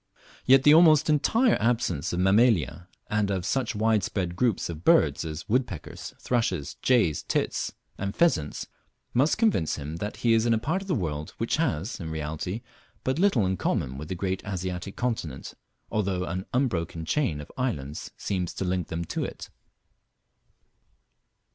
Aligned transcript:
Yet 0.47 0.63
the 0.63 0.73
almost 0.73 1.11
entire 1.11 1.61
absence 1.61 2.11
of 2.11 2.19
Mammalia, 2.19 2.87
and 3.07 3.29
of 3.29 3.45
such 3.45 3.75
wide 3.75 4.03
spread 4.03 4.35
groups 4.35 4.67
of 4.67 4.83
birds 4.83 5.23
as 5.23 5.47
woodpeckers, 5.47 6.15
thrushes, 6.19 6.73
jays, 6.81 7.21
tits, 7.21 7.73
and 7.99 8.15
pheasants, 8.15 8.65
must 9.13 9.37
convince 9.37 9.75
him 9.75 9.97
that 9.97 10.17
he 10.25 10.33
is 10.33 10.47
in 10.47 10.55
a 10.55 10.57
part 10.57 10.81
of 10.81 10.87
the 10.87 10.95
world 10.95 11.35
which 11.37 11.57
has, 11.57 11.99
in 11.99 12.09
reality 12.09 12.63
but 13.03 13.19
little 13.19 13.45
in 13.45 13.57
common 13.57 13.95
with 13.99 14.07
the 14.07 14.15
great 14.15 14.43
Asiatic 14.43 14.95
continent, 14.95 15.53
although 15.91 16.23
an 16.23 16.47
unbroken 16.51 17.05
chain 17.05 17.39
of 17.39 17.51
islands 17.55 18.09
seems 18.17 18.55
to 18.55 18.65
link 18.65 18.87
them 18.87 19.05
to 19.05 19.23
it. 19.23 19.51